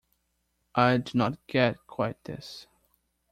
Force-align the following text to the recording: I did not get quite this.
I 0.73 0.97
did 0.97 1.13
not 1.13 1.45
get 1.45 1.85
quite 1.85 2.23
this. 2.23 2.65